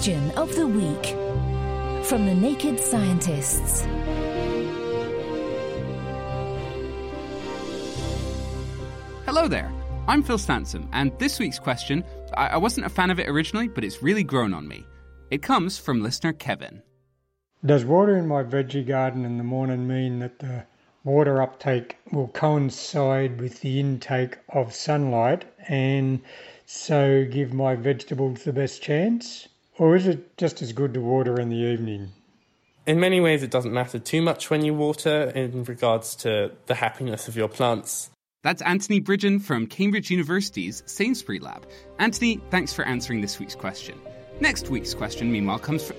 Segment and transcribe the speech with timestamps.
[0.00, 1.08] Question of the week
[2.06, 3.82] from the Naked Scientists.
[9.26, 9.70] Hello there.
[10.08, 12.02] I'm Phil Sansom, and this week's question
[12.34, 14.86] I-, I wasn't a fan of it originally, but it's really grown on me.
[15.30, 16.80] It comes from listener Kevin.
[17.66, 20.64] Does water in my veggie garden in the morning mean that the
[21.04, 26.22] water uptake will coincide with the intake of sunlight and
[26.64, 29.46] so give my vegetables the best chance?
[29.80, 32.10] Or is it just as good to water in the evening?
[32.86, 36.74] In many ways, it doesn't matter too much when you water in regards to the
[36.74, 38.10] happiness of your plants.
[38.42, 41.66] That's Anthony Bridgen from Cambridge University's Sainsbury Lab.
[41.98, 43.98] Anthony, thanks for answering this week's question.
[44.38, 45.96] Next week's question, meanwhile, comes from.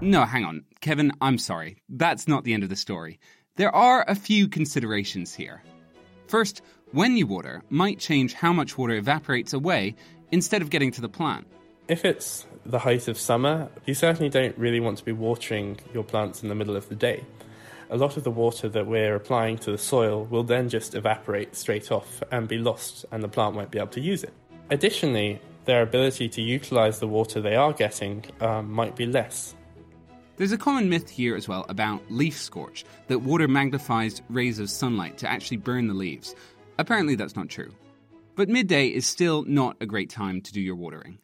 [0.00, 0.64] No, hang on.
[0.80, 1.76] Kevin, I'm sorry.
[1.88, 3.20] That's not the end of the story.
[3.54, 5.62] There are a few considerations here.
[6.26, 9.94] First, when you water might change how much water evaporates away
[10.32, 11.46] instead of getting to the plant.
[11.86, 16.04] If it's the height of summer, you certainly don't really want to be watering your
[16.04, 17.24] plants in the middle of the day.
[17.90, 21.54] A lot of the water that we're applying to the soil will then just evaporate
[21.54, 24.32] straight off and be lost, and the plant won't be able to use it.
[24.70, 29.54] Additionally, their ability to utilize the water they are getting um, might be less.
[30.36, 34.70] There's a common myth here as well about leaf scorch, that water magnifies rays of
[34.70, 36.34] sunlight to actually burn the leaves.
[36.78, 37.72] Apparently, that's not true.
[38.34, 41.18] But midday is still not a great time to do your watering.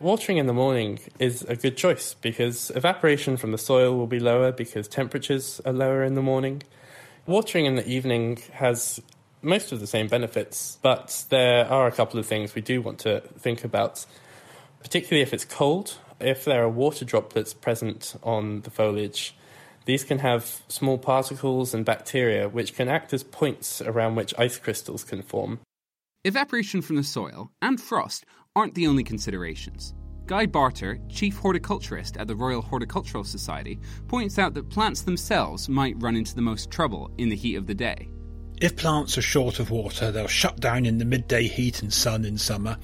[0.00, 4.18] Watering in the morning is a good choice because evaporation from the soil will be
[4.18, 6.64] lower because temperatures are lower in the morning.
[7.26, 9.00] Watering in the evening has
[9.40, 12.98] most of the same benefits, but there are a couple of things we do want
[13.00, 14.04] to think about,
[14.82, 15.96] particularly if it's cold.
[16.18, 19.36] If there are water droplets present on the foliage,
[19.84, 24.58] these can have small particles and bacteria which can act as points around which ice
[24.58, 25.60] crystals can form.
[26.26, 28.24] Evaporation from the soil and frost
[28.56, 29.92] aren't the only considerations.
[30.24, 36.00] Guy Barter, chief horticulturist at the Royal Horticultural Society, points out that plants themselves might
[36.00, 38.08] run into the most trouble in the heat of the day.
[38.58, 42.24] If plants are short of water, they'll shut down in the midday heat and sun
[42.24, 42.78] in summer.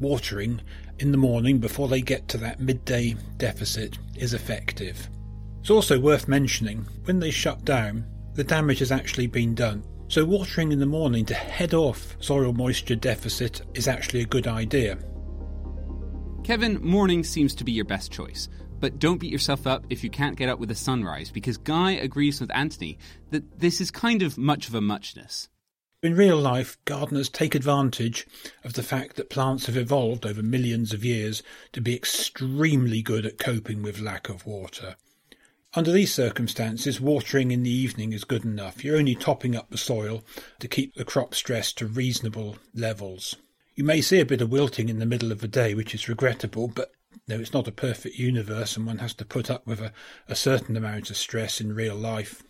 [0.00, 0.60] Watering
[0.98, 5.08] in the morning before they get to that midday deficit is effective.
[5.60, 9.84] It's also worth mentioning when they shut down, the damage has actually been done.
[10.08, 14.46] So, watering in the morning to head off soil moisture deficit is actually a good
[14.46, 14.98] idea.
[16.44, 18.48] Kevin, morning seems to be your best choice.
[18.78, 21.92] But don't beat yourself up if you can't get up with the sunrise, because Guy
[21.92, 22.98] agrees with Anthony
[23.30, 25.48] that this is kind of much of a muchness.
[26.02, 28.26] In real life, gardeners take advantage
[28.62, 31.42] of the fact that plants have evolved over millions of years
[31.72, 34.96] to be extremely good at coping with lack of water.
[35.76, 38.82] Under these circumstances, watering in the evening is good enough.
[38.82, 40.24] You're only topping up the soil
[40.58, 43.36] to keep the crop stress to reasonable levels.
[43.74, 46.08] You may see a bit of wilting in the middle of the day, which is
[46.08, 46.92] regrettable, but
[47.28, 49.92] no, it's not a perfect universe, and one has to put up with a,
[50.26, 52.42] a certain amount of stress in real life.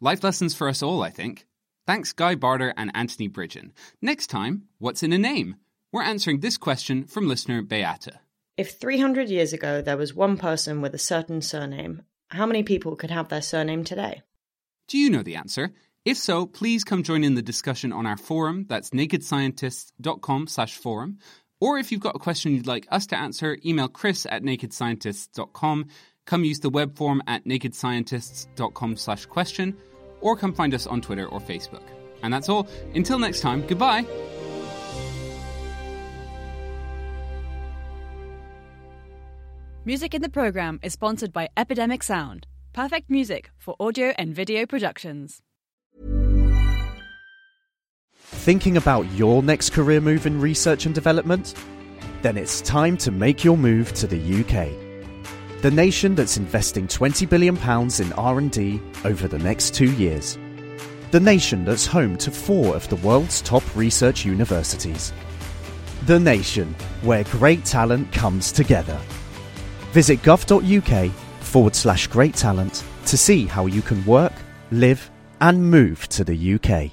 [0.00, 1.46] Life lessons for us all, I think.
[1.86, 3.72] Thanks, Guy Barter and Anthony Bridgen.
[4.00, 5.56] Next time, what's in a name?
[5.92, 8.20] We're answering this question from listener Beata.
[8.56, 12.96] If 300 years ago there was one person with a certain surname, how many people
[12.96, 14.22] could have their surname today?
[14.88, 15.72] Do you know the answer?
[16.04, 18.66] If so, please come join in the discussion on our forum.
[18.68, 21.18] That's nakedscientists.com slash forum.
[21.60, 25.86] Or if you've got a question you'd like us to answer, email chris at nakedscientists.com.
[26.26, 29.76] Come use the web form at nakedscientists.com slash question.
[30.20, 31.82] Or come find us on Twitter or Facebook.
[32.22, 32.68] And that's all.
[32.94, 34.06] Until next time, goodbye.
[39.86, 44.66] Music in the program is sponsored by Epidemic Sound, perfect music for audio and video
[44.66, 45.42] productions.
[48.16, 51.54] Thinking about your next career move in research and development?
[52.20, 55.62] Then it's time to make your move to the UK.
[55.62, 60.36] The nation that's investing 20 billion pounds in R&D over the next 2 years.
[61.12, 65.12] The nation that's home to 4 of the world's top research universities.
[66.06, 69.00] The nation where great talent comes together.
[69.96, 71.10] Visit gov.uk
[71.40, 74.34] forward slash great talent to see how you can work,
[74.70, 75.10] live,
[75.40, 76.92] and move to the UK.